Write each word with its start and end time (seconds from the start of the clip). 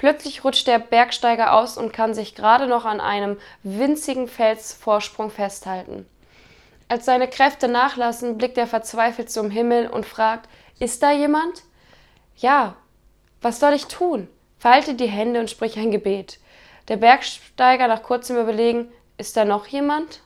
Plötzlich 0.00 0.44
rutscht 0.44 0.66
der 0.66 0.78
Bergsteiger 0.78 1.52
aus 1.52 1.76
und 1.76 1.92
kann 1.92 2.14
sich 2.14 2.34
gerade 2.34 2.66
noch 2.66 2.86
an 2.86 3.02
einem 3.02 3.36
winzigen 3.62 4.28
Felsvorsprung 4.28 5.30
festhalten. 5.30 6.06
Als 6.88 7.04
seine 7.04 7.28
Kräfte 7.28 7.68
nachlassen, 7.68 8.38
blickt 8.38 8.56
er 8.56 8.66
verzweifelt 8.66 9.30
zum 9.30 9.50
Himmel 9.50 9.88
und 9.88 10.06
fragt, 10.06 10.48
ist 10.78 11.02
da 11.02 11.12
jemand? 11.12 11.64
Ja, 12.34 12.76
was 13.42 13.60
soll 13.60 13.74
ich 13.74 13.88
tun? 13.88 14.26
Falte 14.58 14.94
die 14.94 15.06
Hände 15.06 15.38
und 15.38 15.50
sprich 15.50 15.76
ein 15.76 15.90
Gebet. 15.90 16.38
Der 16.88 16.96
Bergsteiger 16.96 17.86
nach 17.86 18.02
kurzem 18.02 18.38
Überlegen, 18.38 18.90
ist 19.18 19.36
da 19.36 19.44
noch 19.44 19.66
jemand? 19.66 20.22